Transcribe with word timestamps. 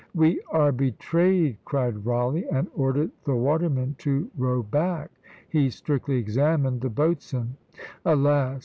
"We 0.15 0.41
are 0.49 0.71
betrayed!" 0.71 1.57
cried 1.63 2.07
Rawleigh, 2.07 2.47
and 2.51 2.67
ordered 2.75 3.11
the 3.23 3.35
watermen 3.35 3.93
to 3.99 4.31
row 4.35 4.63
back: 4.63 5.11
he 5.47 5.69
strictly 5.69 6.15
examined 6.17 6.81
the 6.81 6.89
boatswain; 6.89 7.55
alas! 8.03 8.59